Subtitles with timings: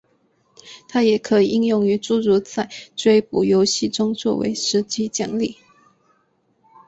[0.87, 5.59] 它也可以应用于诸如在追捕游戏中做为实际奖励。